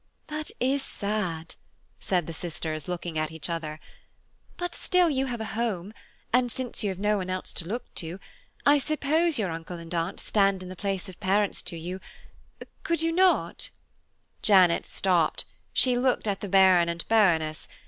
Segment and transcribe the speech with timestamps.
[0.29, 1.53] "That is sad,"
[1.99, 3.79] said the sisters, looking at each other,
[4.57, 5.93] "but still you have a home,
[6.33, 8.19] and since you have no one else to look to,
[8.65, 11.99] I suppose your uncle and aunt stand in the place of parents to you;
[12.81, 13.69] could you not–"
[14.41, 17.67] Janet stopped, she looked at the Baron and Baroness.